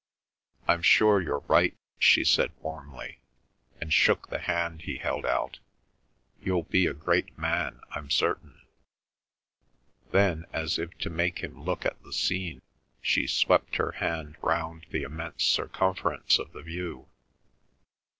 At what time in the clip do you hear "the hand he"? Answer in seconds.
4.29-4.97